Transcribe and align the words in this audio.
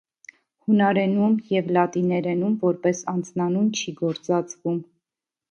Հունարենում 0.69 1.35
և 1.55 1.69
լատիներենում 1.77 2.57
որպես 2.65 3.03
անձնանուն 3.15 3.71
չի 3.83 3.95
գործածվում։ 4.03 4.83